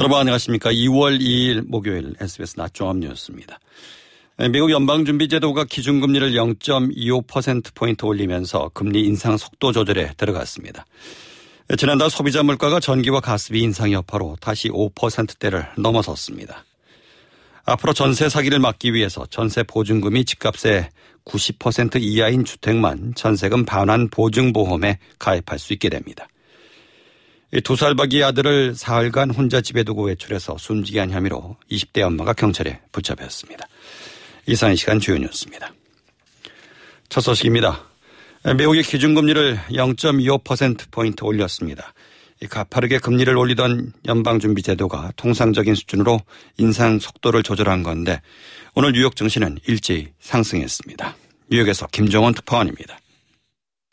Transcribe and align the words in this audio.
여러분 0.00 0.18
안녕하십니까. 0.18 0.72
2월 0.72 1.20
2일 1.20 1.68
목요일 1.68 2.14
SBS 2.18 2.56
낮 2.56 2.72
종합 2.72 2.96
뉴스입니다. 2.96 3.60
미국 4.50 4.70
연방준비제도가 4.70 5.64
기준금리를 5.64 6.32
0.25%포인트 6.32 8.06
올리면서 8.06 8.70
금리 8.72 9.04
인상 9.04 9.36
속도 9.36 9.72
조절에 9.72 10.14
들어갔습니다. 10.16 10.86
지난달 11.76 12.08
소비자 12.08 12.42
물가가 12.42 12.80
전기와 12.80 13.20
가스비 13.20 13.60
인상 13.60 13.92
여파로 13.92 14.38
다시 14.40 14.70
5%대를 14.70 15.66
넘어섰습니다. 15.76 16.64
앞으로 17.66 17.92
전세 17.92 18.30
사기를 18.30 18.58
막기 18.58 18.94
위해서 18.94 19.26
전세 19.26 19.62
보증금이 19.64 20.24
집값의 20.24 20.88
90% 21.26 22.00
이하인 22.00 22.46
주택만 22.46 23.12
전세금 23.16 23.66
반환 23.66 24.08
보증보험에 24.08 24.98
가입할 25.18 25.58
수 25.58 25.74
있게 25.74 25.90
됩니다. 25.90 26.26
두 27.64 27.74
살박이 27.74 28.22
아들을 28.22 28.76
사흘간 28.76 29.30
혼자 29.30 29.60
집에 29.60 29.82
두고 29.82 30.04
외출해서 30.04 30.56
숨지게 30.56 31.00
한 31.00 31.10
혐의로 31.10 31.56
20대 31.70 32.02
엄마가 32.02 32.32
경찰에 32.32 32.80
붙잡혔습니다. 32.92 33.66
이상 34.46 34.72
이 34.72 34.76
시간 34.76 35.00
주요 35.00 35.18
뉴스입니다. 35.18 35.72
첫 37.08 37.20
소식입니다. 37.22 37.82
미국의 38.56 38.84
기준금리를 38.84 39.58
0.25%포인트 39.72 41.24
올렸습니다. 41.24 41.92
가파르게 42.48 42.98
금리를 42.98 43.36
올리던 43.36 43.92
연방준비제도가 44.06 45.12
통상적인 45.16 45.74
수준으로 45.74 46.20
인상 46.56 46.98
속도를 46.98 47.42
조절한 47.42 47.82
건데 47.82 48.22
오늘 48.74 48.92
뉴욕 48.92 49.14
증시는 49.14 49.58
일제히 49.66 50.08
상승했습니다. 50.20 51.16
뉴욕에서 51.50 51.88
김정원 51.88 52.32
특파원입니다. 52.32 52.98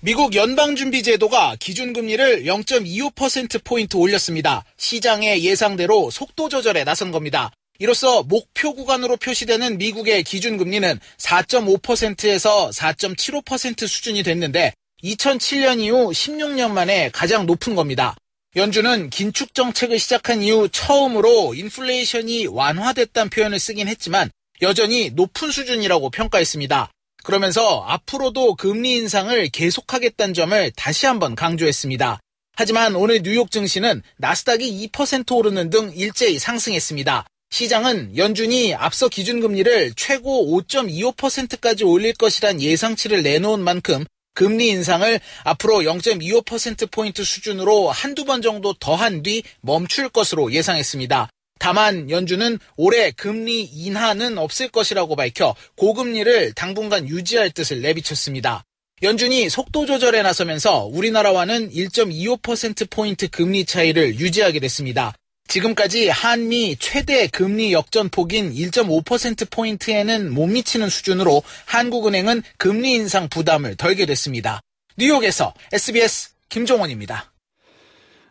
미국 0.04 0.36
연방준비제도가 0.36 1.56
기준금리를 1.60 2.44
0.25%포인트 2.44 3.98
올렸습니다. 3.98 4.64
시장의 4.78 5.44
예상대로 5.44 6.12
속도 6.12 6.50
조절에 6.50 6.84
나선 6.84 7.12
겁니다. 7.12 7.52
이로써 7.80 8.22
목표 8.22 8.76
구간으로 8.76 9.18
표시되는 9.18 9.80
미국의 9.80 10.22
기준금리는 10.22 11.00
4.5%에서 11.18 12.70
4.75% 12.70 13.88
수준이 13.88 14.22
됐는데 14.22 14.72
2007년 15.04 15.80
이후 15.80 16.12
16년 16.12 16.74
만에 16.74 17.10
가장 17.12 17.48
높은 17.48 17.74
겁니다. 17.74 18.16
연준은 18.56 19.10
긴축 19.10 19.56
정책을 19.56 19.98
시작한 19.98 20.44
이후 20.44 20.70
처음으로 20.70 21.56
인플레이션이 21.56 22.46
완화됐다는 22.46 23.32
표현을 23.32 23.60
쓰긴 23.60 23.88
했지만 23.88 24.30
여전히 24.62 25.10
높은 25.10 25.50
수준이라고 25.50 26.12
평가했습니다. 26.12 26.92
그러면서 27.28 27.84
앞으로도 27.86 28.56
금리 28.56 28.96
인상을 28.96 29.50
계속하겠다는 29.50 30.34
점을 30.34 30.72
다시 30.78 31.08
한번 31.08 31.36
강조했습니다. 31.36 32.22
하지만 32.56 32.96
오늘 32.96 33.22
뉴욕 33.22 33.52
증시는 33.52 34.02
나스닥이 34.16 34.90
2% 34.94 35.36
오르는 35.36 35.70
등 35.70 35.92
일제히 35.94 36.40
상승했습니다. 36.40 37.26
시장은 37.50 38.16
연준이 38.16 38.74
앞서 38.74 39.10
기준금리를 39.10 39.96
최고 39.98 40.58
5.25%까지 40.58 41.84
올릴 41.84 42.14
것이란 42.14 42.62
예상치를 42.62 43.24
내놓은 43.24 43.60
만큼 43.60 44.06
금리 44.34 44.70
인상을 44.70 45.20
앞으로 45.44 45.80
0.25%포인트 45.80 47.26
수준으로 47.26 47.92
한두 47.92 48.24
번 48.24 48.42
정도 48.42 48.72
더한 48.72 49.22
뒤 49.22 49.44
멈출 49.60 50.08
것으로 50.08 50.54
예상했습니다. 50.54 51.28
다만 51.60 52.10
연준은 52.10 52.60
올해 52.76 53.12
금리 53.12 53.64
인하는 53.64 54.38
없을 54.38 54.70
것이라고 54.70 55.16
밝혀 55.16 55.56
고금리를 55.76 56.54
당분간 56.54 57.08
유지할 57.08 57.52
뜻을 57.52 57.82
내비쳤습니다. 57.82 58.64
연준이 59.04 59.48
속도 59.50 59.86
조절에 59.86 60.24
나서면서 60.24 60.86
우리나라와는 60.86 61.70
1.25%포인트 61.72 63.28
금리 63.28 63.64
차이를 63.66 64.20
유지하게 64.20 64.60
됐습니다. 64.60 65.14
지금까지 65.48 66.10
한미 66.10 66.76
최대 66.80 67.28
금리 67.28 67.74
역전폭인 67.74 68.54
1.5%포인트에는 68.54 70.34
못 70.34 70.48
미치는 70.48 70.90
수준으로 70.90 71.44
한국은행은 71.66 72.44
금리 72.58 72.94
인상 72.94 73.30
부담을 73.30 73.76
덜게 73.76 74.06
됐습니다. 74.08 74.62
뉴욕에서 74.98 75.54
SBS 75.72 76.30
김종원입니다. 76.50 77.32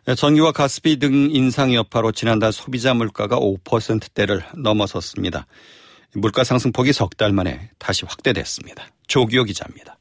네, 0.07 0.15
전기와 0.15 0.53
가스비 0.53 0.99
등 0.99 1.27
인상 1.31 1.73
여파로 1.73 2.13
지난달 2.13 2.53
소비자 2.53 2.93
물가가 2.93 3.37
5%대를 3.37 4.41
넘어섰습니다. 4.55 5.47
물가 6.13 6.45
상승폭이 6.45 6.93
석 6.93 7.09
달 7.17 7.33
만에 7.33 7.69
다시 7.77 8.05
확대됐습니다. 8.05 8.87
조기호 9.07 9.43
기자입니다. 9.43 9.97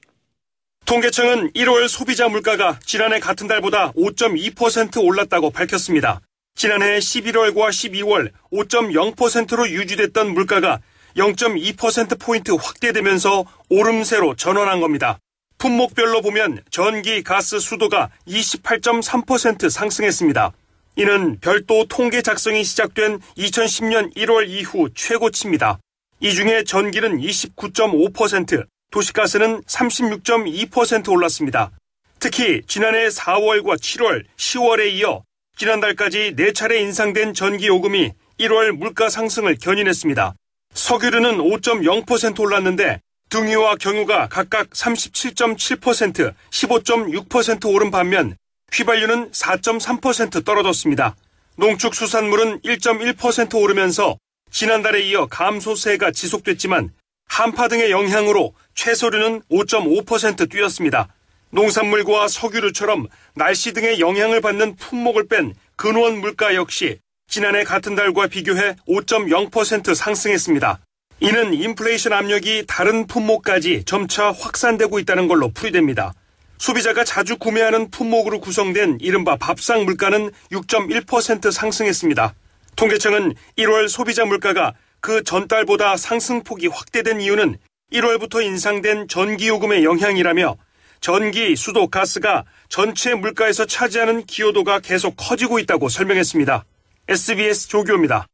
통계청은 0.85 1.51
1월 1.55 1.89
소비자 1.89 2.29
물가가 2.29 2.79
지난해 2.87 3.19
같은 3.19 3.49
달보다 3.49 3.91
5.2% 3.95 5.05
올랐다고 5.05 5.51
밝혔습니다. 5.51 6.21
지난해 6.55 6.99
11월과 6.99 7.71
12월 7.71 8.31
5.0%로 8.53 9.69
유지됐던 9.69 10.33
물가가 10.33 10.79
0.2%포인트 11.17 12.53
확대되면서 12.53 13.45
오름세로 13.71 14.37
전환한 14.37 14.81
겁니다. 14.81 15.19
품목별로 15.59 16.21
보면 16.23 16.63
전기, 16.71 17.23
가스, 17.23 17.59
수도가 17.59 18.11
28.3% 18.29 19.71
상승했습니다. 19.71 20.53
이는 20.97 21.39
별도 21.41 21.85
통계 21.87 22.23
작성이 22.23 22.65
시작된 22.65 23.21
2010년 23.37 24.15
1월 24.17 24.49
이후 24.49 24.89
최고치입니다. 24.95 25.79
이 26.21 26.33
중에 26.33 26.65
전기는 26.65 27.19
29.5%, 27.19 28.67
도시가스는 28.91 29.63
36.2% 29.63 31.11
올랐습니다. 31.11 31.71
특히 32.19 32.63
지난해 32.67 33.09
4월과 33.09 33.77
7월, 33.77 34.25
10월에 34.37 34.93
이어 34.93 35.23
지난달까지 35.59 36.35
4차례 36.37 36.81
인상된 36.81 37.35
전기요금이 37.35 38.13
1월 38.41 38.73
물가 38.73 39.11
상승을 39.11 39.57
견인했습니다. 39.61 40.35
석유류는 40.73 41.39
5.0% 41.39 42.41
올랐는데 42.41 43.01
등유와 43.29 43.77
경유가 43.77 44.29
각각 44.29 44.71
37.7%, 44.71 46.33
15.6% 46.51 47.75
오른 47.75 47.91
반면 47.91 48.37
휘발유는 48.73 49.33
4.3% 49.33 50.45
떨어졌습니다. 50.45 51.17
농축수산물은 51.57 52.61
1.1% 52.61 53.61
오르면서 53.61 54.19
지난달에 54.51 55.03
이어 55.03 55.27
감소세가 55.27 56.13
지속됐지만 56.13 56.93
한파 57.27 57.69
등의 57.69 57.91
영향으로 57.91 58.55
채소류는 58.75 59.43
5.5% 59.51 60.51
뛰었습니다. 60.51 61.09
농산물과 61.51 62.29
석유류처럼 62.29 63.07
날씨 63.35 63.73
등의 63.73 64.01
영향을 64.01 64.41
받는 64.41 64.77
품목을 64.77 65.27
뺀 65.29 65.55
근원 65.75 66.21
물가 66.21 66.55
역시 66.55 66.99
지난해 67.29 67.65
같은 67.65 67.95
달과 67.95 68.29
비교해 68.29 68.77
5.0% 68.89 69.95
상승했습니다. 69.95 70.81
이는 71.21 71.55
인플레이션 71.55 72.13
압력이 72.13 72.65
다른 72.67 73.07
품목까지 73.07 73.85
점차 73.85 74.33
확산되고 74.33 74.99
있다는 74.99 75.29
걸로 75.29 75.51
풀이됩니다. 75.51 76.13
소비자가 76.59 77.05
자주 77.05 77.39
구매하는 77.39 77.91
품목으로 77.91 78.41
구성된 78.41 78.99
이른바 79.01 79.37
밥상 79.37 79.85
물가는 79.85 80.31
6.1% 80.53 81.51
상승했습니다. 81.51 82.35
통계청은 82.77 83.35
1월 83.59 83.89
소비자 83.89 84.27
물가가 84.27 84.75
그 85.01 85.23
전달보다 85.23 85.97
상승폭이 85.97 86.67
확대된 86.67 87.21
이유는 87.21 87.57
1월부터 87.93 88.43
인상된 88.45 89.09
전기요금의 89.09 89.85
영향이라며 89.85 90.57
전기, 91.01 91.57
수도, 91.57 91.89
가스가 91.89 92.45
전체 92.69 93.15
물가에서 93.15 93.65
차지하는 93.65 94.25
기여도가 94.27 94.81
계속 94.81 95.15
커지고 95.17 95.59
있다고 95.59 95.89
설명했습니다. 95.89 96.65
SBS 97.09 97.69
조교입니다. 97.69 98.27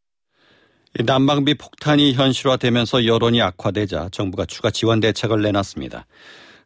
난방비 0.94 1.54
폭탄이 1.54 2.12
현실화되면서 2.12 3.06
여론이 3.06 3.40
악화되자 3.40 4.10
정부가 4.12 4.44
추가 4.44 4.70
지원 4.70 5.00
대책을 5.00 5.40
내놨습니다. 5.40 6.06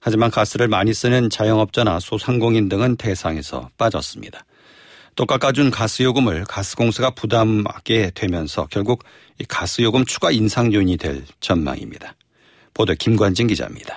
하지만 0.01 0.31
가스를 0.31 0.67
많이 0.69 0.93
쓰는 0.93 1.31
자영업자나 1.31 2.01
소상공인 2.01 2.69
등은 2.69 2.97
대상에서 2.97 3.71
빠졌습니다. 3.79 4.45
또 5.15 5.27
깎아준 5.27 5.71
가스요금을 5.71 6.45
가스공사가 6.45 7.11
부담하게 7.11 8.11
되면서 8.15 8.67
결국 8.71 9.05
가스요금 9.49 10.05
추가 10.05 10.31
인상 10.31 10.73
요인이 10.73 10.97
될 10.97 11.25
전망입니다. 11.41 12.15
보도 12.75 12.95
김관진 12.95 13.47
기자입니다. 13.47 13.97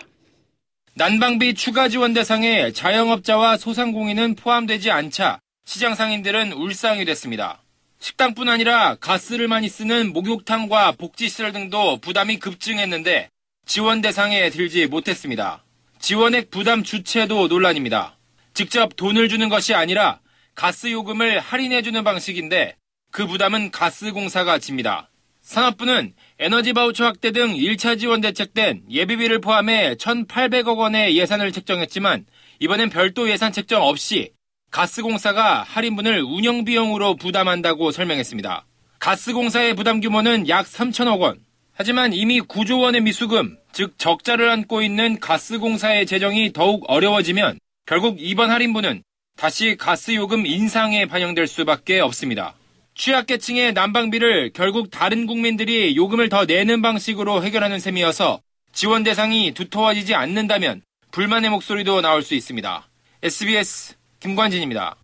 난방비 0.95 1.55
추가 1.55 1.89
지원 1.89 2.13
대상에 2.13 2.71
자영업자와 2.71 3.57
소상공인은 3.57 4.35
포함되지 4.35 4.91
않자 4.91 5.39
시장 5.65 5.95
상인들은 5.95 6.53
울상이 6.53 7.03
됐습니다. 7.05 7.61
식당뿐 7.99 8.47
아니라 8.47 8.95
가스를 8.95 9.47
많이 9.47 9.67
쓰는 9.67 10.13
목욕탕과 10.13 10.93
복지시설 10.93 11.51
등도 11.51 11.97
부담이 11.97 12.39
급증했는데 12.39 13.29
지원 13.65 14.01
대상에 14.01 14.49
들지 14.49 14.87
못했습니다. 14.87 15.63
지원액 15.99 16.49
부담 16.49 16.83
주체도 16.83 17.47
논란입니다. 17.47 18.17
직접 18.53 18.95
돈을 18.95 19.29
주는 19.29 19.49
것이 19.49 19.73
아니라 19.73 20.19
가스 20.55 20.91
요금을 20.91 21.39
할인해주는 21.39 22.03
방식인데 22.03 22.75
그 23.11 23.27
부담은 23.27 23.71
가스공사가 23.71 24.59
집니다. 24.59 25.09
산업부는 25.41 26.13
에너지 26.39 26.73
바우처 26.73 27.05
확대 27.05 27.31
등 27.31 27.53
1차 27.53 27.99
지원 27.99 28.21
대책된 28.21 28.83
예비비를 28.89 29.41
포함해 29.41 29.95
1,800억 29.95 30.77
원의 30.77 31.17
예산을 31.17 31.51
책정했지만 31.51 32.25
이번엔 32.59 32.89
별도 32.89 33.29
예산 33.29 33.51
책정 33.51 33.83
없이 33.83 34.31
가스공사가 34.71 35.63
할인분을 35.63 36.21
운영 36.21 36.63
비용으로 36.63 37.15
부담한다고 37.15 37.91
설명했습니다. 37.91 38.65
가스공사의 38.99 39.75
부담 39.75 39.99
규모는 39.99 40.47
약 40.47 40.65
3천억 40.65 41.21
원. 41.21 41.39
하지만 41.73 42.13
이미 42.13 42.41
9조 42.41 42.81
원의 42.81 43.01
미수금, 43.01 43.57
즉 43.71 43.97
적자를 43.97 44.49
안고 44.49 44.81
있는 44.81 45.19
가스공사의 45.19 46.05
재정이 46.05 46.53
더욱 46.53 46.83
어려워지면 46.87 47.57
결국 47.85 48.17
이번 48.19 48.51
할인분은 48.51 49.03
다시 49.37 49.77
가스 49.77 50.13
요금 50.13 50.45
인상에 50.45 51.05
반영될 51.05 51.47
수밖에 51.47 52.01
없습니다. 52.01 52.55
취약계층의 52.95 53.73
난방비를 53.73 54.51
결국 54.53 54.91
다른 54.91 55.25
국민들이 55.25 55.95
요금을 55.95 56.27
더 56.27 56.43
내는 56.43 56.81
방식으로 56.81 57.43
해결하는 57.43 57.79
셈이어서 57.79 58.41
지원 58.73 59.03
대상이 59.03 59.53
두터워지지 59.53 60.13
않는다면 60.13 60.81
불만의 61.11 61.49
목소리도 61.49 62.01
나올 62.01 62.21
수 62.21 62.35
있습니다. 62.35 62.87
SBS 63.23 63.98
김관진입니다. 64.19 64.95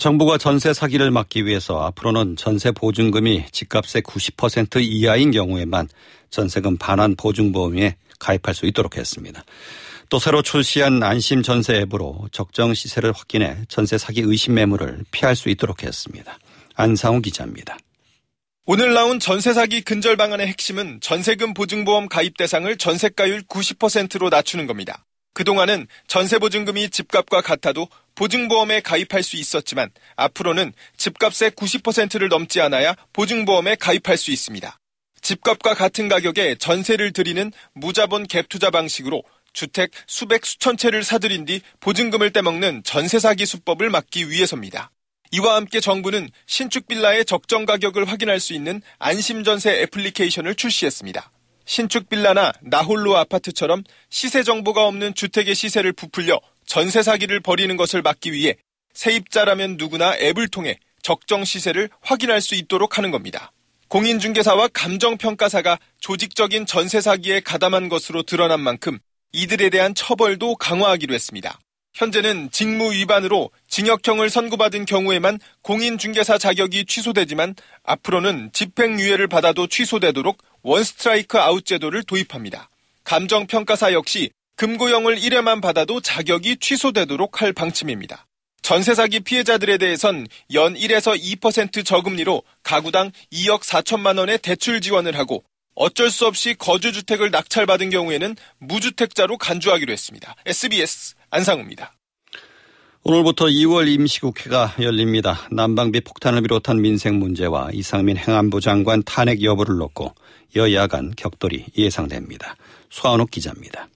정부가 0.00 0.36
전세 0.36 0.74
사기를 0.74 1.12
막기 1.12 1.46
위해서 1.46 1.80
앞으로는 1.84 2.36
전세 2.36 2.72
보증금이 2.72 3.44
집값의 3.52 4.02
90% 4.02 4.82
이하인 4.82 5.30
경우에만 5.30 5.88
전세금 6.30 6.76
반환 6.76 7.14
보증보험에 7.14 7.96
가입할 8.18 8.54
수 8.54 8.66
있도록 8.66 8.96
했습니다. 8.96 9.44
또 10.08 10.18
새로 10.18 10.42
출시한 10.42 11.02
안심 11.02 11.42
전세 11.42 11.76
앱으로 11.80 12.28
적정 12.32 12.74
시세를 12.74 13.12
확인해 13.12 13.58
전세 13.68 13.96
사기 13.96 14.22
의심 14.22 14.54
매물을 14.54 15.04
피할 15.10 15.36
수 15.36 15.48
있도록 15.48 15.84
했습니다. 15.84 16.38
안상우 16.74 17.22
기자입니다. 17.22 17.78
오늘 18.66 18.94
나온 18.94 19.20
전세 19.20 19.52
사기 19.52 19.80
근절 19.80 20.16
방안의 20.16 20.48
핵심은 20.48 20.98
전세금 21.00 21.54
보증보험 21.54 22.08
가입 22.08 22.36
대상을 22.36 22.76
전세가율 22.76 23.42
90%로 23.42 24.28
낮추는 24.28 24.66
겁니다. 24.66 25.05
그동안은 25.36 25.86
전세보증금이 26.06 26.88
집값과 26.88 27.42
같아도 27.42 27.88
보증보험에 28.14 28.80
가입할 28.80 29.22
수 29.22 29.36
있었지만 29.36 29.90
앞으로는 30.16 30.72
집값의 30.96 31.50
90%를 31.50 32.30
넘지 32.30 32.62
않아야 32.62 32.96
보증보험에 33.12 33.74
가입할 33.74 34.16
수 34.16 34.30
있습니다. 34.30 34.78
집값과 35.20 35.74
같은 35.74 36.08
가격에 36.08 36.54
전세를 36.54 37.12
드리는 37.12 37.52
무자본 37.74 38.26
갭 38.26 38.48
투자 38.48 38.70
방식으로 38.70 39.24
주택 39.52 39.90
수백 40.06 40.46
수천 40.46 40.78
채를 40.78 41.04
사들인 41.04 41.44
뒤 41.44 41.60
보증금을 41.80 42.32
떼먹는 42.32 42.82
전세 42.84 43.18
사기 43.18 43.44
수법을 43.44 43.90
막기 43.90 44.30
위해서입니다. 44.30 44.90
이와 45.32 45.56
함께 45.56 45.80
정부는 45.80 46.30
신축 46.46 46.88
빌라의 46.88 47.26
적정 47.26 47.66
가격을 47.66 48.06
확인할 48.06 48.40
수 48.40 48.54
있는 48.54 48.80
안심전세 48.98 49.82
애플리케이션을 49.82 50.54
출시했습니다. 50.54 51.30
신축 51.66 52.08
빌라나 52.08 52.52
나홀로 52.62 53.16
아파트처럼 53.16 53.82
시세 54.08 54.42
정보가 54.42 54.86
없는 54.86 55.14
주택의 55.14 55.54
시세를 55.54 55.92
부풀려 55.92 56.40
전세 56.64 57.02
사기를 57.02 57.40
벌이는 57.40 57.76
것을 57.76 58.02
막기 58.02 58.32
위해 58.32 58.56
세입자라면 58.94 59.76
누구나 59.76 60.16
앱을 60.16 60.48
통해 60.48 60.78
적정 61.02 61.44
시세를 61.44 61.90
확인할 62.00 62.40
수 62.40 62.54
있도록 62.54 62.98
하는 62.98 63.10
겁니다. 63.10 63.52
공인중개사와 63.88 64.68
감정평가사가 64.72 65.78
조직적인 66.00 66.66
전세 66.66 67.00
사기에 67.00 67.40
가담한 67.40 67.88
것으로 67.88 68.22
드러난 68.22 68.60
만큼 68.60 68.98
이들에 69.32 69.68
대한 69.70 69.94
처벌도 69.94 70.56
강화하기로 70.56 71.14
했습니다. 71.14 71.58
현재는 71.96 72.50
직무 72.50 72.92
위반으로 72.92 73.50
징역형을 73.68 74.28
선고받은 74.28 74.84
경우에만 74.84 75.38
공인중개사 75.62 76.36
자격이 76.36 76.84
취소되지만 76.84 77.54
앞으로는 77.84 78.50
집행유예를 78.52 79.28
받아도 79.28 79.66
취소되도록 79.66 80.36
원스트라이크 80.66 81.38
아웃 81.38 81.64
제도를 81.64 82.02
도입합니다. 82.02 82.68
감정평가사 83.04 83.92
역시 83.92 84.30
금고형을 84.56 85.16
1회만 85.16 85.62
받아도 85.62 86.00
자격이 86.00 86.56
취소되도록 86.56 87.40
할 87.40 87.52
방침입니다. 87.52 88.26
전세 88.62 88.96
사기 88.96 89.20
피해자들에 89.20 89.78
대해선 89.78 90.26
연 90.54 90.74
1에서 90.74 91.16
2% 91.16 91.84
저금리로 91.84 92.42
가구당 92.64 93.12
2억 93.32 93.60
4천만 93.60 94.18
원의 94.18 94.38
대출 94.38 94.80
지원을 94.80 95.16
하고 95.16 95.44
어쩔 95.76 96.10
수 96.10 96.26
없이 96.26 96.56
거주주택을 96.58 97.30
낙찰받은 97.30 97.90
경우에는 97.90 98.34
무주택자로 98.58 99.38
간주하기로 99.38 99.92
했습니다. 99.92 100.34
SBS 100.46 101.14
안상우입니다. 101.30 101.95
오늘부터 103.08 103.44
2월 103.44 103.86
임시국회가 103.86 104.74
열립니다. 104.80 105.46
난방비 105.52 106.00
폭탄을 106.00 106.42
비롯한 106.42 106.80
민생 106.80 107.20
문제와 107.20 107.70
이상민 107.72 108.16
행안부 108.16 108.60
장관 108.60 109.00
탄핵 109.04 109.44
여부를 109.44 109.76
놓고 109.76 110.12
여야 110.56 110.88
간 110.88 111.12
격돌이 111.16 111.66
예상됩니다. 111.78 112.56
수아옥 112.90 113.30
기자입니다. 113.30 113.88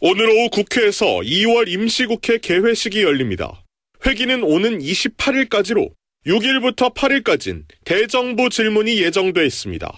오늘 0.00 0.30
오후 0.30 0.48
국회에서 0.48 1.04
2월 1.04 1.68
임시국회 1.68 2.38
개회식이 2.38 3.02
열립니다. 3.02 3.62
회기는 4.06 4.44
오는 4.44 4.78
28일까지로 4.78 5.90
6일부터 6.26 6.94
8일까지는 6.94 7.64
대정부 7.84 8.48
질문이 8.48 8.96
예정돼 9.02 9.44
있습니다. 9.44 9.92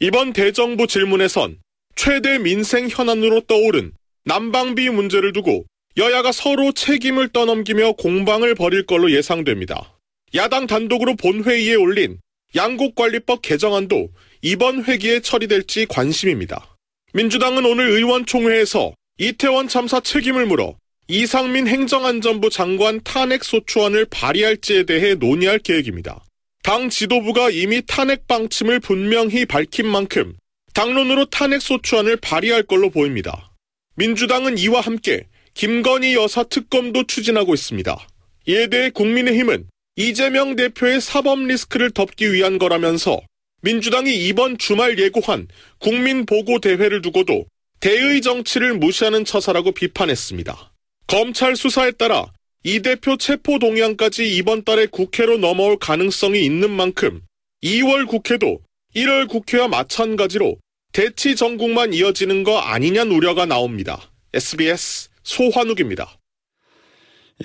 이번 0.00 0.34
대정부 0.34 0.86
질문에선 0.86 1.56
최대 1.96 2.36
민생 2.36 2.88
현안으로 2.90 3.40
떠오른 3.46 3.92
난방비 4.26 4.90
문제를 4.90 5.32
두고 5.32 5.64
여야가 5.96 6.30
서로 6.30 6.72
책임을 6.72 7.28
떠넘기며 7.28 7.92
공방을 7.92 8.54
벌일 8.54 8.86
걸로 8.86 9.10
예상됩니다. 9.10 9.98
야당 10.34 10.66
단독으로 10.66 11.16
본회의에 11.16 11.74
올린 11.74 12.18
양곡관리법 12.54 13.42
개정안도 13.42 14.10
이번 14.42 14.84
회기에 14.84 15.20
처리될지 15.20 15.86
관심입니다. 15.86 16.76
민주당은 17.12 17.64
오늘 17.64 17.90
의원총회에서 17.90 18.94
이태원 19.18 19.68
참사 19.68 20.00
책임을 20.00 20.46
물어 20.46 20.76
이상민 21.08 21.66
행정안전부 21.66 22.50
장관 22.50 23.00
탄핵소추안을 23.02 24.06
발의할지에 24.06 24.84
대해 24.84 25.16
논의할 25.16 25.58
계획입니다. 25.58 26.24
당 26.62 26.88
지도부가 26.88 27.50
이미 27.50 27.82
탄핵 27.84 28.28
방침을 28.28 28.78
분명히 28.78 29.44
밝힌 29.44 29.88
만큼 29.88 30.36
당론으로 30.72 31.26
탄핵소추안을 31.26 32.18
발의할 32.18 32.62
걸로 32.62 32.90
보입니다. 32.90 33.50
민주당은 33.96 34.56
이와 34.56 34.80
함께 34.80 35.26
김건희 35.60 36.14
여사 36.14 36.42
특검도 36.42 37.04
추진하고 37.04 37.52
있습니다. 37.52 38.08
이에 38.46 38.68
대해 38.68 38.88
국민의힘은 38.88 39.68
이재명 39.94 40.56
대표의 40.56 41.02
사법 41.02 41.40
리스크를 41.40 41.90
덮기 41.90 42.32
위한 42.32 42.58
거라면서 42.58 43.20
민주당이 43.60 44.26
이번 44.26 44.56
주말 44.56 44.98
예고한 44.98 45.48
국민보고대회를 45.80 47.02
두고도 47.02 47.44
대의 47.78 48.22
정치를 48.22 48.78
무시하는 48.78 49.26
처사라고 49.26 49.72
비판했습니다. 49.72 50.72
검찰 51.06 51.56
수사에 51.56 51.90
따라 51.90 52.30
이 52.64 52.80
대표 52.80 53.18
체포 53.18 53.58
동향까지 53.58 54.34
이번 54.34 54.64
달에 54.64 54.86
국회로 54.86 55.36
넘어올 55.36 55.76
가능성이 55.78 56.42
있는 56.42 56.70
만큼 56.70 57.20
2월 57.62 58.06
국회도 58.06 58.60
1월 58.96 59.28
국회와 59.28 59.68
마찬가지로 59.68 60.56
대치 60.94 61.36
전국만 61.36 61.92
이어지는 61.92 62.44
거 62.44 62.60
아니냐는 62.60 63.12
우려가 63.12 63.44
나옵니다. 63.44 64.10
SBS 64.32 65.09
소환욱입니다. 65.30 66.18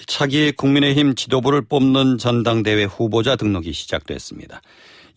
차기 0.08 0.52
국민의힘 0.52 1.16
지도부를 1.16 1.62
뽑는 1.62 2.18
전당대회 2.18 2.86
후보자 2.86 3.36
등록이 3.36 3.72
시작됐습니다. 3.72 4.62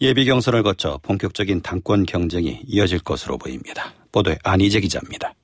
예비 0.00 0.24
경선을 0.26 0.62
거쳐 0.62 1.00
본격적인 1.02 1.62
당권 1.62 2.06
경쟁이 2.06 2.60
이어질 2.66 3.00
것으로 3.00 3.38
보입니다. 3.38 3.94
보도에 4.12 4.38
안희재 4.44 4.80
기자입니다. 4.80 5.34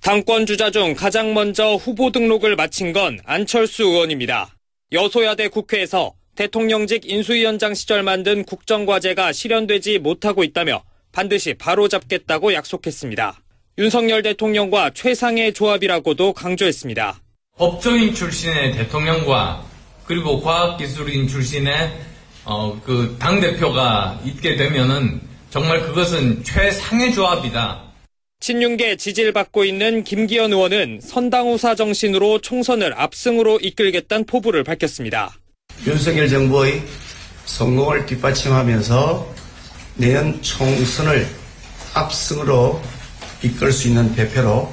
당권 0.00 0.46
주자 0.46 0.70
중 0.70 0.94
가장 0.94 1.34
먼저 1.34 1.74
후보 1.74 2.10
등록을 2.10 2.56
마친 2.56 2.92
건 2.92 3.20
안철수 3.24 3.84
의원입니다. 3.84 4.56
여소야대 4.90 5.48
국회에서 5.48 6.14
대통령직 6.34 7.08
인수위원장 7.08 7.74
시절 7.74 8.02
만든 8.02 8.44
국정과제가 8.44 9.32
실현되지 9.32 9.98
못하고 9.98 10.44
있다며 10.44 10.82
반드시 11.12 11.54
바로잡겠다고 11.54 12.54
약속했습니다. 12.54 13.42
윤석열 13.78 14.22
대통령과 14.24 14.90
최상의 14.92 15.52
조합이라고도 15.52 16.32
강조했습니다. 16.32 17.20
법조인 17.56 18.12
출신의 18.12 18.72
대통령과 18.72 19.64
그리고 20.04 20.40
과학기술인 20.40 21.28
출신의 21.28 21.92
어, 22.44 22.80
그 22.84 23.14
당대표가 23.20 24.20
있게 24.24 24.56
되면은 24.56 25.20
정말 25.50 25.82
그것은 25.82 26.42
최상의 26.42 27.14
조합이다. 27.14 27.84
친윤계 28.40 28.96
지지를 28.96 29.32
받고 29.32 29.64
있는 29.64 30.02
김기현 30.02 30.52
의원은 30.52 31.00
선당우사 31.00 31.76
정신으로 31.76 32.40
총선을 32.40 32.94
압승으로 32.98 33.60
이끌겠다는 33.60 34.26
포부를 34.26 34.64
밝혔습니다. 34.64 35.36
윤석열 35.86 36.28
정부의 36.28 36.82
성공을 37.44 38.06
뒷받침하면서 38.06 39.34
내년 39.96 40.42
총선을 40.42 41.28
압승으로 41.94 42.80
이끌 43.42 43.72
수 43.72 43.88
있는 43.88 44.14
대표로 44.14 44.72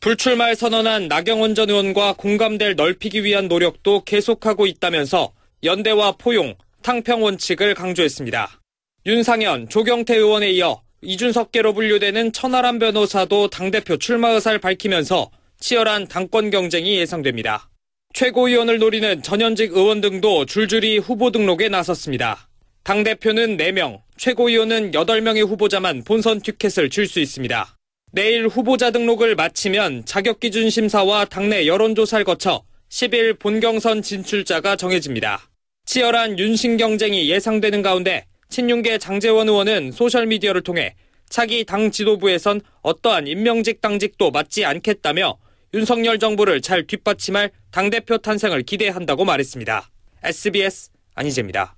불출마를 0.00 0.54
선언한 0.54 1.08
나경원 1.08 1.54
전 1.54 1.68
의원과 1.70 2.14
공감대를 2.14 2.76
넓히기 2.76 3.24
위한 3.24 3.48
노력도 3.48 4.04
계속하고 4.04 4.66
있다면서 4.66 5.32
연대와 5.64 6.12
포용, 6.12 6.54
탕평 6.82 7.22
원칙을 7.22 7.74
강조했습니다. 7.74 8.60
윤상현, 9.06 9.68
조경태 9.68 10.16
의원에 10.16 10.50
이어 10.52 10.82
이준석계로 11.02 11.74
분류되는 11.74 12.32
천하람 12.32 12.78
변호사도 12.78 13.48
당대표 13.48 13.96
출마 13.96 14.30
의사를 14.30 14.58
밝히면서 14.58 15.30
치열한 15.60 16.06
당권 16.08 16.50
경쟁이 16.50 16.96
예상됩니다. 16.98 17.68
최고위원을 18.14 18.78
노리는 18.78 19.22
전현직 19.22 19.72
의원 19.76 20.00
등도 20.00 20.46
줄줄이 20.46 20.98
후보 20.98 21.30
등록에 21.30 21.68
나섰습니다. 21.68 22.48
당대표는 22.84 23.56
4명, 23.56 24.00
최고위원은 24.16 24.92
8명의 24.92 25.46
후보자만 25.46 26.04
본선 26.04 26.40
티켓을 26.40 26.88
줄 26.88 27.06
수 27.06 27.20
있습니다. 27.20 27.77
내일 28.10 28.48
후보자 28.48 28.90
등록을 28.90 29.34
마치면 29.34 30.04
자격기준 30.06 30.70
심사와 30.70 31.26
당내 31.26 31.66
여론조사를 31.66 32.24
거쳐 32.24 32.62
10일 32.88 33.38
본경선 33.38 34.02
진출자가 34.02 34.76
정해집니다. 34.76 35.48
치열한 35.84 36.38
윤신 36.38 36.76
경쟁이 36.78 37.28
예상되는 37.30 37.82
가운데 37.82 38.26
친윤계 38.48 38.98
장재원 38.98 39.48
의원은 39.48 39.92
소셜미디어를 39.92 40.62
통해 40.62 40.94
차기 41.28 41.64
당 41.64 41.90
지도부에선 41.90 42.62
어떠한 42.82 43.26
임명직 43.26 43.80
당직도 43.82 44.30
맞지 44.30 44.64
않겠다며 44.64 45.36
윤석열 45.74 46.18
정부를 46.18 46.62
잘 46.62 46.86
뒷받침할 46.86 47.50
당대표 47.70 48.16
탄생을 48.16 48.62
기대한다고 48.62 49.26
말했습니다. 49.26 49.90
SBS 50.24 50.90
안희재입니다. 51.14 51.77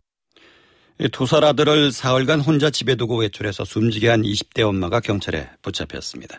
두살 1.09 1.45
아들을 1.45 1.92
사흘간 1.92 2.40
혼자 2.40 2.71
집에 2.71 2.95
두고 2.95 3.21
외출해서 3.21 3.64
숨지게 3.64 4.09
한 4.09 4.23
20대 4.23 4.61
엄마가 4.61 5.00
경찰에 5.00 5.49
붙잡혔습니다. 5.62 6.37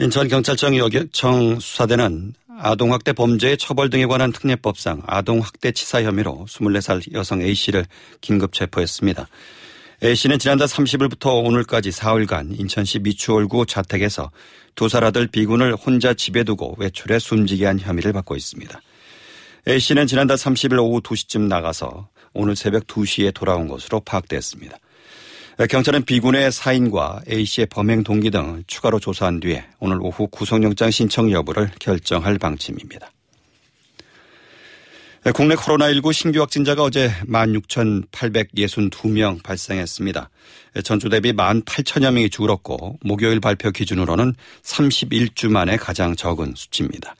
인천 0.00 0.28
경찰청 0.28 0.76
여경 0.76 1.08
수사대는 1.60 2.34
아동학대 2.60 3.12
범죄의 3.12 3.56
처벌 3.58 3.90
등에 3.90 4.06
관한 4.06 4.32
특례법상 4.32 5.02
아동학대 5.06 5.72
치사 5.72 6.02
혐의로 6.02 6.46
24살 6.48 7.12
여성 7.14 7.42
A씨를 7.42 7.84
긴급 8.20 8.52
체포했습니다. 8.52 9.28
A씨는 10.02 10.38
지난달 10.38 10.68
30일부터 10.68 11.44
오늘까지 11.44 11.90
사흘간 11.90 12.54
인천시 12.56 13.00
미추홀구 13.00 13.66
자택에서 13.66 14.30
두 14.76 14.88
살 14.88 15.02
아들 15.02 15.26
B군을 15.26 15.74
혼자 15.74 16.14
집에 16.14 16.44
두고 16.44 16.76
외출해 16.78 17.18
숨지게 17.18 17.66
한 17.66 17.80
혐의를 17.80 18.12
받고 18.12 18.36
있습니다. 18.36 18.80
A씨는 19.66 20.06
지난달 20.06 20.36
30일 20.36 20.78
오후 20.78 21.00
2시쯤 21.00 21.48
나가서 21.48 22.08
오늘 22.32 22.56
새벽 22.56 22.86
2시에 22.86 23.34
돌아온 23.34 23.68
것으로 23.68 24.00
파악됐습니다. 24.00 24.78
경찰은 25.68 26.04
B군의 26.04 26.52
사인과 26.52 27.22
A씨의 27.28 27.66
범행 27.66 28.04
동기 28.04 28.30
등을 28.30 28.62
추가로 28.66 29.00
조사한 29.00 29.40
뒤에 29.40 29.64
오늘 29.80 29.98
오후 30.00 30.28
구속영장 30.28 30.92
신청 30.92 31.32
여부를 31.32 31.72
결정할 31.80 32.38
방침입니다. 32.38 33.10
국내 35.34 35.56
코로나19 35.56 36.12
신규 36.12 36.40
확진자가 36.40 36.84
어제 36.84 37.10
16,862명 37.26 39.42
발생했습니다. 39.42 40.30
전주 40.84 41.08
대비 41.08 41.32
18,000여 41.32 42.12
명이 42.12 42.30
줄었고 42.30 43.00
목요일 43.02 43.40
발표 43.40 43.72
기준으로는 43.72 44.34
31주 44.62 45.50
만에 45.50 45.76
가장 45.76 46.14
적은 46.14 46.52
수치입니다. 46.54 47.16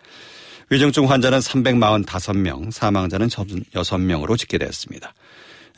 위중증 0.71 1.11
환자는 1.11 1.39
345명, 1.39 2.71
사망자는 2.71 3.29
6명으로 3.29 4.37
집계됐습니다. 4.37 5.15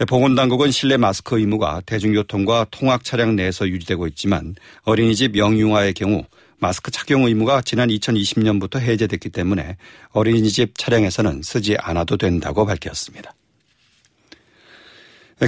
보건당국은 0.08 0.72
실내 0.72 0.96
마스크 0.96 1.38
의무가 1.38 1.80
대중교통과 1.86 2.66
통학 2.72 3.04
차량 3.04 3.36
내에서 3.36 3.68
유지되고 3.68 4.08
있지만 4.08 4.56
어린이집 4.82 5.36
영유아의 5.36 5.94
경우 5.94 6.24
마스크 6.58 6.90
착용 6.90 7.24
의무가 7.24 7.62
지난 7.62 7.88
2020년부터 7.88 8.80
해제됐기 8.80 9.28
때문에 9.28 9.76
어린이집 10.10 10.76
차량에서는 10.76 11.42
쓰지 11.42 11.76
않아도 11.78 12.16
된다고 12.16 12.66
밝혔습니다. 12.66 13.32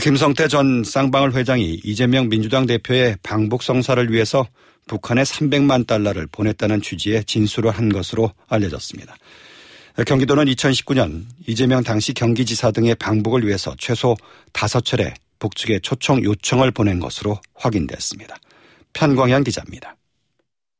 김성태 0.00 0.48
전 0.48 0.84
쌍방울 0.84 1.34
회장이 1.34 1.80
이재명 1.82 2.28
민주당 2.28 2.66
대표의 2.66 3.16
방북 3.22 3.62
성사를 3.62 4.10
위해서 4.12 4.46
북한에 4.86 5.22
300만 5.22 5.86
달러를 5.86 6.26
보냈다는 6.26 6.82
취지의 6.82 7.24
진술을 7.24 7.70
한 7.70 7.88
것으로 7.88 8.32
알려졌습니다. 8.48 9.16
경기도는 10.06 10.46
2019년 10.46 11.24
이재명 11.46 11.82
당시 11.82 12.14
경기지사 12.14 12.70
등의 12.70 12.94
방북을 12.94 13.46
위해서 13.46 13.74
최소 13.78 14.16
5차례 14.52 15.14
북측에 15.38 15.80
초청 15.80 16.22
요청을 16.22 16.70
보낸 16.70 16.98
것으로 16.98 17.38
확인됐습니다. 17.54 18.36
편광현 18.92 19.44
기자입니다. 19.44 19.96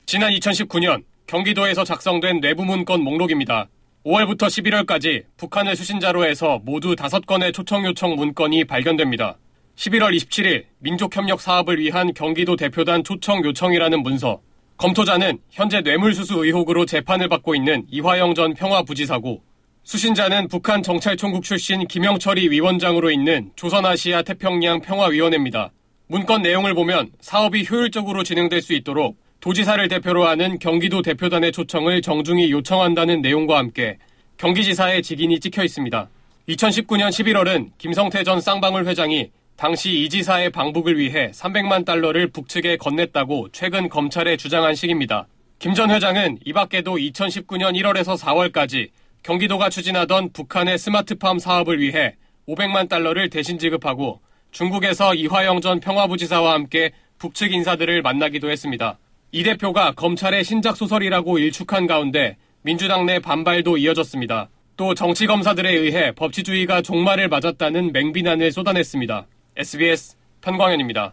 지난 0.06 0.32
2019년 0.32 1.04
경기도에서 1.26 1.84
작성된 1.84 2.40
내부 2.40 2.64
문건 2.64 3.02
목록입니다. 3.02 3.68
5월부터 4.04 4.46
11월까지 4.48 5.24
북한을 5.36 5.76
수신자로 5.76 6.24
해서 6.24 6.60
모두 6.64 6.94
5건의 6.94 7.54
초청 7.54 7.84
요청 7.84 8.16
문건이 8.16 8.64
발견됩니다. 8.64 9.36
11월 9.82 10.14
27일 10.14 10.64
민족협력 10.78 11.40
사업을 11.40 11.80
위한 11.80 12.14
경기도 12.14 12.54
대표단 12.54 13.02
초청 13.02 13.44
요청이라는 13.44 14.00
문서. 14.04 14.40
검토자는 14.76 15.38
현재 15.50 15.80
뇌물수수 15.80 16.44
의혹으로 16.44 16.86
재판을 16.86 17.28
받고 17.28 17.56
있는 17.56 17.84
이화영 17.90 18.36
전 18.36 18.54
평화부지사고 18.54 19.42
수신자는 19.82 20.46
북한 20.46 20.84
정찰총국 20.84 21.42
출신 21.42 21.84
김영철이 21.88 22.48
위원장으로 22.50 23.10
있는 23.10 23.50
조선아시아 23.56 24.22
태평양 24.22 24.82
평화위원회입니다. 24.82 25.72
문건 26.06 26.42
내용을 26.42 26.74
보면 26.74 27.10
사업이 27.20 27.66
효율적으로 27.68 28.22
진행될 28.22 28.62
수 28.62 28.74
있도록 28.74 29.16
도지사를 29.40 29.88
대표로 29.88 30.28
하는 30.28 30.60
경기도 30.60 31.02
대표단의 31.02 31.50
초청을 31.50 32.02
정중히 32.02 32.52
요청한다는 32.52 33.20
내용과 33.20 33.58
함께 33.58 33.98
경기지사의 34.36 35.02
직인이 35.02 35.40
찍혀 35.40 35.64
있습니다. 35.64 36.08
2019년 36.50 37.08
11월은 37.08 37.70
김성태 37.78 38.22
전 38.22 38.40
쌍방울 38.40 38.86
회장이 38.86 39.30
당시 39.56 39.92
이 40.02 40.08
지사의 40.08 40.50
방북을 40.50 40.98
위해 40.98 41.30
300만 41.30 41.84
달러를 41.84 42.28
북측에 42.28 42.76
건넸다고 42.76 43.48
최근 43.52 43.88
검찰에 43.88 44.36
주장한 44.36 44.74
식입니다. 44.74 45.26
김 45.58 45.74
전 45.74 45.90
회장은 45.90 46.38
이 46.44 46.52
밖에도 46.52 46.96
2019년 46.96 47.76
1월에서 47.80 48.18
4월까지 48.18 48.90
경기도가 49.22 49.70
추진하던 49.70 50.32
북한의 50.32 50.76
스마트팜 50.78 51.38
사업을 51.38 51.80
위해 51.80 52.16
500만 52.48 52.88
달러를 52.88 53.30
대신 53.30 53.58
지급하고 53.58 54.20
중국에서 54.50 55.14
이화영 55.14 55.60
전 55.60 55.78
평화부지사와 55.78 56.54
함께 56.54 56.90
북측 57.18 57.52
인사들을 57.52 58.02
만나기도 58.02 58.50
했습니다. 58.50 58.98
이 59.30 59.44
대표가 59.44 59.92
검찰의 59.92 60.42
신작 60.42 60.76
소설이라고 60.76 61.38
일축한 61.38 61.86
가운데 61.86 62.36
민주당 62.62 63.06
내 63.06 63.20
반발도 63.20 63.78
이어졌습니다. 63.78 64.50
또 64.76 64.94
정치 64.94 65.26
검사들에 65.28 65.72
의해 65.72 66.10
법치주의가 66.12 66.82
종말을 66.82 67.28
맞았다는 67.28 67.92
맹비난을 67.92 68.50
쏟아냈습니다. 68.50 69.26
SBS 69.56 70.16
편광현입니다. 70.40 71.12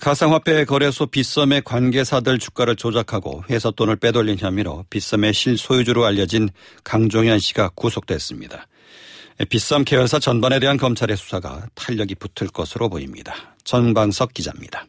가상화폐 0.00 0.64
거래소 0.64 1.06
빗썸의 1.06 1.62
관계사들 1.64 2.38
주가를 2.38 2.76
조작하고 2.76 3.44
회사 3.50 3.70
돈을 3.70 3.96
빼돌린 3.96 4.38
혐의로 4.38 4.84
빗썸의 4.90 5.32
실소유주로 5.32 6.04
알려진 6.04 6.48
강종현 6.84 7.38
씨가 7.38 7.70
구속됐습니다. 7.74 8.66
빗썸 9.48 9.84
계열사 9.84 10.18
전반에 10.18 10.60
대한 10.60 10.76
검찰의 10.76 11.16
수사가 11.16 11.66
탄력이 11.74 12.16
붙을 12.16 12.50
것으로 12.50 12.88
보입니다. 12.88 13.34
전방석 13.64 14.34
기자입니다. 14.34 14.86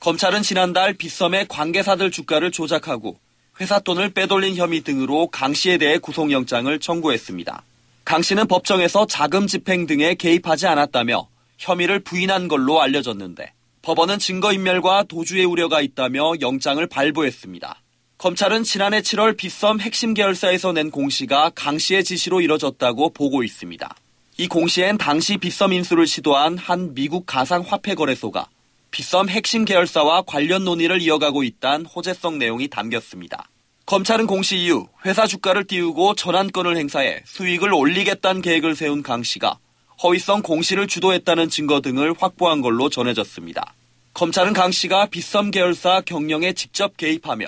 검찰은 0.00 0.42
지난달 0.42 0.94
빗썸의 0.94 1.48
관계사들 1.48 2.10
주가를 2.10 2.50
조작하고 2.50 3.18
회사 3.60 3.78
돈을 3.78 4.10
빼돌린 4.10 4.56
혐의 4.56 4.80
등으로 4.80 5.28
강 5.28 5.54
씨에 5.54 5.78
대해 5.78 5.98
구속영장을 5.98 6.78
청구했습니다. 6.80 7.62
강 8.04 8.20
씨는 8.20 8.46
법정에서 8.48 9.06
자금 9.06 9.46
집행 9.46 9.86
등에 9.86 10.14
개입하지 10.14 10.66
않았다며 10.66 11.28
혐의를 11.64 12.00
부인한 12.00 12.46
걸로 12.46 12.82
알려졌는데 12.82 13.52
법원은 13.80 14.18
증거인멸과 14.18 15.04
도주의 15.04 15.44
우려가 15.44 15.80
있다며 15.80 16.34
영장을 16.40 16.86
발부했습니다. 16.86 17.80
검찰은 18.18 18.64
지난해 18.64 19.00
7월 19.00 19.36
빗썸 19.36 19.80
핵심 19.80 20.14
계열사에서 20.14 20.72
낸 20.72 20.90
공시가 20.90 21.50
강 21.54 21.78
씨의 21.78 22.04
지시로 22.04 22.40
이뤄졌다고 22.40 23.12
보고 23.12 23.42
있습니다. 23.42 23.94
이 24.36 24.48
공시엔 24.48 24.98
당시 24.98 25.36
빗썸 25.36 25.72
인수를 25.72 26.06
시도한 26.06 26.58
한 26.58 26.94
미국 26.94 27.24
가상화폐 27.26 27.94
거래소가 27.94 28.46
빗썸 28.90 29.28
핵심 29.28 29.64
계열사와 29.64 30.22
관련 30.22 30.64
논의를 30.64 31.00
이어가고 31.00 31.42
있다는 31.42 31.86
호재성 31.86 32.38
내용이 32.38 32.68
담겼습니다. 32.68 33.48
검찰은 33.86 34.26
공시 34.26 34.56
이후 34.56 34.88
회사 35.04 35.26
주가를 35.26 35.64
띄우고 35.64 36.14
전환권을 36.14 36.76
행사해 36.76 37.22
수익을 37.26 37.72
올리겠다는 37.72 38.40
계획을 38.40 38.76
세운 38.76 39.02
강 39.02 39.22
씨가 39.22 39.58
허위성 40.02 40.42
공시를 40.42 40.86
주도했다는 40.86 41.48
증거 41.48 41.80
등을 41.80 42.14
확보한 42.18 42.60
걸로 42.60 42.88
전해졌습니다. 42.88 43.74
검찰은 44.14 44.52
강 44.52 44.70
씨가 44.70 45.06
빗썸 45.06 45.50
계열사 45.50 46.02
경영에 46.02 46.52
직접 46.52 46.96
개입하며 46.96 47.46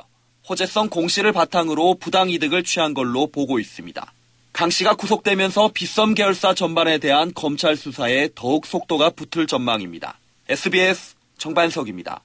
호재성 0.49 0.89
공시를 0.89 1.33
바탕으로 1.33 1.97
부당 2.01 2.31
이득을 2.31 2.65
취한 2.65 2.95
걸로 2.95 3.27
보고 3.27 3.59
있습니다. 3.59 4.13
강 4.53 4.71
씨가 4.71 4.95
구속되면서 4.95 5.71
빗썸 5.75 6.15
계열사 6.15 6.55
전반에 6.55 6.99
대한 6.99 7.33
검찰 7.35 7.77
수사에 7.77 8.31
더욱 8.35 8.67
속도가 8.67 9.11
붙을 9.11 9.47
전망입니다. 9.47 10.19
SBS 10.49 11.15
정반석입니다. 11.39 12.25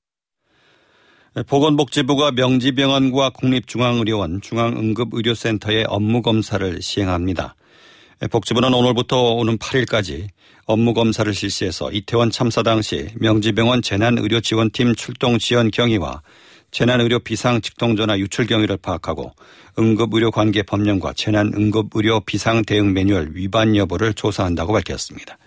보건복지부가 1.47 2.31
명지병원과 2.31 3.31
국립중앙의료원 3.31 4.41
중앙응급의료센터의 4.41 5.85
업무 5.87 6.21
검사를 6.21 6.81
시행합니다. 6.81 7.55
복지부는 8.29 8.71
오늘부터 8.73 9.33
오는 9.33 9.57
8일까지 9.57 10.27
업무 10.65 10.93
검사를 10.93 11.33
실시해서 11.33 11.91
이태원 11.91 12.29
참사 12.29 12.61
당시 12.61 13.07
명지병원 13.15 13.81
재난의료지원팀 13.81 14.93
출동 14.93 15.39
지원 15.39 15.71
경위와 15.71 16.21
재난의료 16.69 17.19
비상 17.19 17.61
직통전화 17.61 18.19
유출 18.19 18.45
경위를 18.45 18.77
파악하고 18.77 19.33
응급의료 19.79 20.29
관계 20.29 20.61
법령과 20.61 21.13
재난응급의료 21.13 22.21
비상 22.21 22.63
대응 22.63 22.93
매뉴얼 22.93 23.31
위반 23.33 23.75
여부를 23.75 24.13
조사한다고 24.13 24.71
밝혔습니다. 24.73 25.39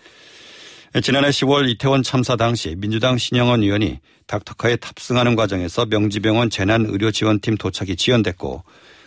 지난해 1.02 1.28
10월 1.28 1.68
이태원 1.68 2.02
참사 2.02 2.34
당시 2.34 2.74
민주당 2.76 3.18
신영원 3.18 3.62
의원이 3.62 4.00
닥터카에 4.26 4.76
탑승하는 4.76 5.36
과정에서 5.36 5.86
명지병원 5.86 6.50
재난의료지원팀 6.50 7.56
도착이 7.56 7.94
지연됐고 7.94 8.64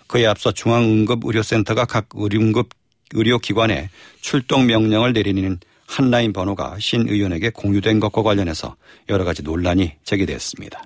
그에 0.08 0.26
앞서 0.26 0.54
중앙응급의료센터가 0.54 1.86
각 1.86 2.08
의료응급 2.14 2.70
의료기관에 3.14 3.90
출동 4.22 4.66
명령을 4.66 5.14
내리는 5.14 5.60
한라인 5.86 6.34
번호가 6.34 6.78
신 6.80 7.08
의원에게 7.08 7.52
공유된 7.52 8.00
것과 8.00 8.22
관련해서 8.22 8.76
여러 9.10 9.24
가지 9.24 9.42
논란이 9.42 9.94
제기됐습니다. 10.04 10.84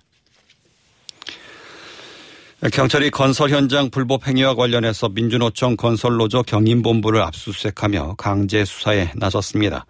경찰이 2.72 3.10
건설 3.10 3.50
현장 3.50 3.90
불법 3.90 4.28
행위와 4.28 4.54
관련해서 4.54 5.10
민주노총 5.10 5.76
건설노조 5.76 6.44
경인본부를 6.44 7.20
압수수색하며 7.22 8.16
강제 8.20 8.64
수사에 8.66 9.10
나섰습니다. 9.16 9.88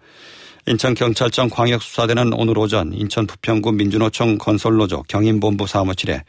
인천경찰청 0.66 1.50
광역수사대는 1.50 2.32
오늘 2.34 2.56
오전 2.56 2.92
인천 2.94 3.26
부평구 3.26 3.72
민주노총 3.72 4.38
건설노조 4.38 5.02
경인본부 5.08 5.66
사무실에 5.66 6.22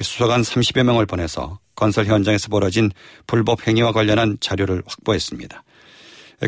수사관 0.00 0.42
30여 0.42 0.82
명을 0.82 1.06
보내서 1.06 1.58
건설 1.74 2.06
현장에서 2.06 2.48
벌어진 2.48 2.90
불법 3.26 3.66
행위와 3.66 3.92
관련한 3.92 4.38
자료를 4.40 4.82
확보했습니다. 4.86 5.62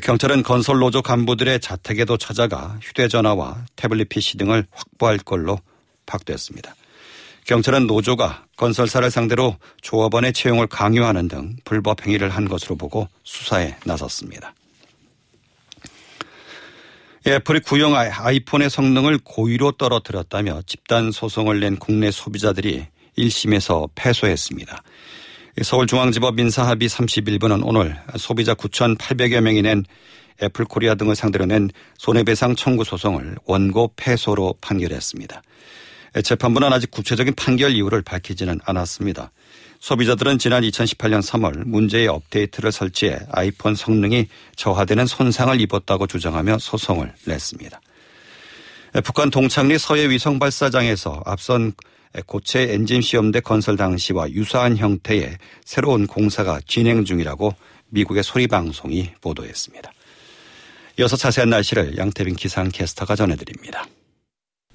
경찰은 0.02 0.42
건설 0.42 0.78
노조 0.78 1.02
간부들의 1.02 1.60
자택에도 1.60 2.16
찾아가 2.16 2.78
휴대전화와 2.82 3.66
태블릿 3.76 4.08
PC 4.08 4.38
등을 4.38 4.66
확보할 4.72 5.18
걸로 5.18 5.60
파악됐습니다. 6.06 6.74
경찰은 7.46 7.86
노조가 7.86 8.46
건설사를 8.56 9.08
상대로 9.10 9.56
조합원의 9.82 10.32
채용을 10.32 10.66
강요하는 10.66 11.28
등 11.28 11.56
불법 11.64 12.04
행위를 12.04 12.30
한 12.30 12.48
것으로 12.48 12.76
보고 12.76 13.08
수사에 13.22 13.76
나섰습니다. 13.84 14.54
애플이 17.26 17.60
구형 17.60 17.94
아이폰의 17.94 18.68
성능을 18.68 19.18
고의로 19.24 19.72
떨어뜨렸다며 19.72 20.62
집단 20.66 21.10
소송을 21.10 21.60
낸 21.60 21.76
국내 21.76 22.10
소비자들이 22.10 22.86
1심에서 23.18 23.88
패소했습니다. 23.94 24.82
서울중앙지법 25.62 26.34
민사합의 26.34 26.88
31부는 26.88 27.62
오늘 27.64 27.96
소비자 28.16 28.54
9,800여 28.54 29.40
명이 29.40 29.62
낸 29.62 29.84
애플 30.42 30.64
코리아 30.64 30.94
등을 30.96 31.14
상대로 31.14 31.46
낸 31.46 31.70
손해배상 31.98 32.56
청구 32.56 32.82
소송을 32.82 33.36
원고 33.46 33.92
패소로 33.96 34.56
판결했습니다. 34.60 35.42
재판부는 36.22 36.72
아직 36.72 36.90
구체적인 36.90 37.34
판결 37.34 37.72
이유를 37.72 38.02
밝히지는 38.02 38.60
않았습니다. 38.64 39.30
소비자들은 39.80 40.38
지난 40.38 40.62
2018년 40.62 41.20
3월 41.22 41.66
문제의 41.66 42.08
업데이트를 42.08 42.72
설치해 42.72 43.18
아이폰 43.30 43.74
성능이 43.74 44.28
저하되는 44.56 45.06
손상을 45.06 45.60
입었다고 45.60 46.06
주장하며 46.06 46.58
소송을 46.58 47.12
냈습니다. 47.26 47.80
북한 49.04 49.30
동창리 49.30 49.76
서해 49.76 50.08
위성 50.08 50.38
발사장에서 50.38 51.22
앞선 51.26 51.74
고체 52.26 52.72
엔진 52.72 53.00
시험대 53.00 53.40
건설 53.40 53.76
당시와 53.76 54.30
유사한 54.30 54.76
형태의 54.76 55.38
새로운 55.64 56.06
공사가 56.06 56.60
진행 56.66 57.04
중이라고 57.04 57.52
미국의 57.88 58.22
소리방송이 58.22 59.12
보도했습니다. 59.20 59.92
이어서 61.00 61.16
자세한 61.16 61.50
날씨를 61.50 61.96
양태빈 61.98 62.36
기상캐스터가 62.36 63.16
전해드립니다. 63.16 63.86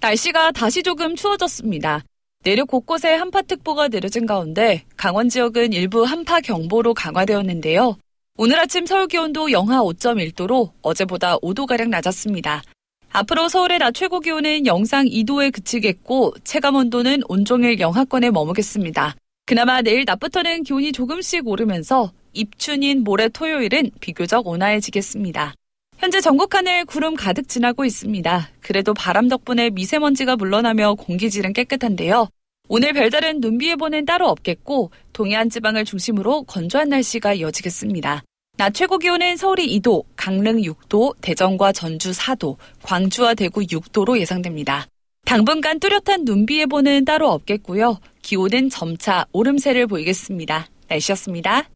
날씨가 0.01 0.51
다시 0.51 0.84
조금 0.84 1.15
추워졌습니다. 1.15 2.03
내륙 2.43 2.67
곳곳에 2.67 3.15
한파특보가 3.15 3.89
내려진 3.89 4.25
가운데 4.25 4.86
강원 4.96 5.27
지역은 5.27 5.74
일부 5.74 6.03
한파경보로 6.03 6.93
강화되었는데요. 6.93 7.98
오늘 8.38 8.60
아침 8.60 8.86
서울 8.86 9.08
기온도 9.08 9.51
영하 9.51 9.81
5.1도로 9.81 10.72
어제보다 10.81 11.38
5도가량 11.39 11.89
낮았습니다. 11.89 12.63
앞으로 13.11 13.49
서울의 13.49 13.79
낮 13.79 13.93
최고 13.93 14.19
기온은 14.19 14.65
영상 14.65 15.05
2도에 15.05 15.51
그치겠고 15.51 16.35
체감 16.43 16.75
온도는 16.75 17.21
온종일 17.27 17.79
영하권에 17.79 18.29
머무겠습니다. 18.29 19.15
그나마 19.45 19.81
내일 19.81 20.03
낮부터는 20.05 20.63
기온이 20.63 20.91
조금씩 20.91 21.47
오르면서 21.47 22.12
입춘인 22.34 23.03
모레 23.03 23.29
토요일은 23.29 23.91
비교적 23.99 24.45
온화해지겠습니다. 24.45 25.55
현재 25.97 26.21
전국 26.21 26.53
하늘 26.53 26.86
구름 26.86 27.15
가득 27.15 27.49
지나고 27.49 27.84
있습니다. 27.84 28.49
그래도 28.62 28.93
바람 28.93 29.27
덕분에 29.27 29.71
미세먼지가 29.71 30.36
물러나며 30.36 30.93
공기질은 30.93 31.53
깨끗한데요. 31.53 32.29
오늘 32.69 32.93
별다른 32.93 33.41
눈비 33.41 33.69
예보는 33.69 34.05
따로 34.05 34.29
없겠고 34.29 34.91
동해안 35.12 35.49
지방을 35.49 35.84
중심으로 35.84 36.43
건조한 36.43 36.89
날씨가 36.89 37.34
이어지겠습니다. 37.34 38.21
낮 38.60 38.74
최고 38.74 38.98
기온은 38.98 39.38
서울이 39.38 39.80
2도, 39.80 40.04
강릉 40.17 40.58
6도, 40.58 41.15
대전과 41.22 41.72
전주 41.72 42.12
4도, 42.12 42.58
광주와 42.84 43.34
대구 43.34 43.62
6도로 43.62 44.19
예상됩니다. 44.19 44.86
당분간 45.24 45.80
뚜렷한 45.80 46.26
눈비 46.26 46.60
예보는 46.60 47.06
따로 47.06 47.32
없겠고요. 47.32 48.02
기온은 48.22 48.69
점차 48.69 49.26
오름세를 49.32 49.88
보이겠습니다. 49.88 50.67
날씨였습니다. 50.89 51.69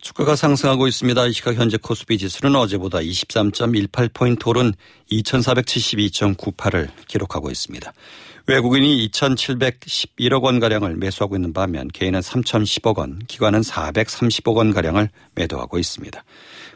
주가가 0.00 0.36
상승하고 0.36 0.86
있습니다. 0.86 1.26
이 1.26 1.32
시각 1.32 1.56
현재 1.56 1.78
코스피 1.78 2.16
지수는 2.16 2.54
어제보다 2.54 2.98
23.18포인트 2.98 4.46
오른 4.46 4.74
2472.98을 5.10 6.90
기록하고 7.08 7.50
있습니다. 7.50 7.92
외국인이 8.46 9.08
2,711억 9.08 10.42
원가량을 10.42 10.96
매수하고 10.96 11.36
있는 11.36 11.52
반면 11.52 11.88
개인은 11.88 12.20
3,010억 12.20 12.98
원, 12.98 13.20
기관은 13.28 13.60
430억 13.60 14.56
원가량을 14.56 15.10
매도하고 15.34 15.78
있습니다. 15.78 16.24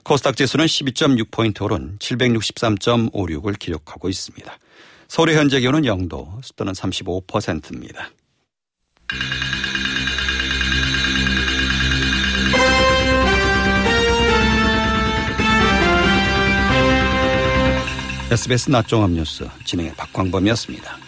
코스닥 0.05 0.37
지수는 0.37 0.67
12.6포인트 0.67 1.63
오른 1.63 1.97
763.56을 1.99 3.59
기록하고 3.59 4.09
있습니다. 4.09 4.59
서울의 5.09 5.37
현재 5.37 5.61
기온은 5.61 5.83
0도, 5.83 6.43
습도는 6.45 6.73
35%입니다. 6.73 8.11
SBS 18.31 18.71
낮종합 18.71 19.11
뉴스 19.11 19.49
진행의 19.65 19.95
박광범이었습니다. 19.97 21.06